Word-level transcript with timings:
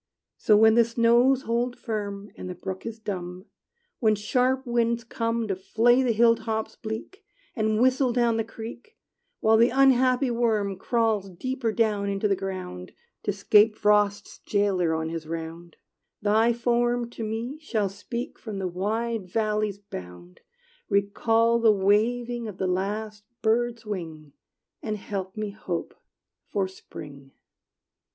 So, 0.35 0.57
when 0.57 0.73
the 0.73 0.83
snows 0.83 1.43
hold 1.43 1.77
firm, 1.77 2.31
And 2.35 2.49
the 2.49 2.55
brook 2.55 2.87
is 2.87 2.97
dumb; 2.97 3.45
When 3.99 4.15
sharp 4.15 4.65
winds 4.65 5.03
come 5.03 5.47
To 5.47 5.55
flay 5.55 6.01
the 6.01 6.11
hill 6.11 6.33
tops 6.33 6.75
bleak, 6.75 7.23
And 7.55 7.79
whistle 7.79 8.11
down 8.11 8.37
the 8.37 8.43
creek; 8.43 8.97
While 9.41 9.57
the 9.57 9.69
unhappy 9.69 10.31
worm 10.31 10.77
Crawls 10.77 11.29
deeper 11.29 11.71
down 11.71 12.09
into 12.09 12.27
the 12.27 12.35
ground, 12.35 12.93
To 13.21 13.31
'scape 13.31 13.75
Frost's 13.75 14.39
jailer 14.39 14.95
on 14.95 15.09
his 15.09 15.27
round; 15.27 15.75
Thy 16.19 16.51
form 16.51 17.07
to 17.11 17.23
me 17.23 17.59
shall 17.59 17.87
speak 17.87 18.39
From 18.39 18.57
the 18.57 18.67
wide 18.67 19.29
valley's 19.29 19.77
bound, 19.77 20.41
Recall 20.89 21.59
the 21.59 21.71
waving 21.71 22.47
of 22.47 22.57
the 22.57 22.65
last 22.65 23.23
bird's 23.43 23.85
wing, 23.85 24.33
And 24.81 24.97
help 24.97 25.37
me 25.37 25.51
hope 25.51 25.93
for 26.47 26.67
spring. 26.67 27.33